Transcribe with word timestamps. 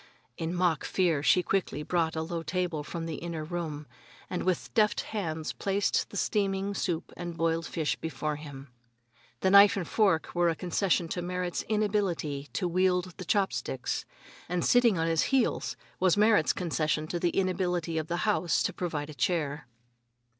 In 0.35 0.55
mock 0.55 0.83
fear 0.83 1.21
she 1.21 1.43
quickly 1.43 1.83
brought 1.83 2.15
a 2.15 2.23
low 2.23 2.41
table 2.41 2.83
from 2.83 3.03
an 3.03 3.09
inner 3.19 3.43
room, 3.43 3.85
and 4.31 4.41
with 4.41 4.73
deft 4.73 5.01
hands 5.01 5.53
placed 5.53 6.09
the 6.09 6.17
steaming 6.17 6.73
soup 6.73 7.13
and 7.15 7.37
broiled 7.37 7.67
fish 7.67 7.95
before 7.97 8.37
him. 8.37 8.69
The 9.41 9.51
knife 9.51 9.77
and 9.77 9.87
fork 9.87 10.29
were 10.33 10.49
a 10.49 10.55
concession 10.55 11.07
to 11.09 11.21
Merrit's 11.21 11.61
inability 11.69 12.49
to 12.53 12.67
wield 12.67 13.13
the 13.17 13.25
chopsticks, 13.25 14.03
and 14.49 14.65
sitting 14.65 14.97
on 14.97 15.05
his 15.05 15.25
heels 15.29 15.77
was 15.99 16.17
Merrit's 16.17 16.51
concession 16.51 17.05
to 17.05 17.19
the 17.19 17.29
inability 17.29 17.99
of 17.99 18.07
the 18.07 18.17
house 18.25 18.63
to 18.63 18.73
provide 18.73 19.11
a 19.11 19.13
chair. 19.13 19.67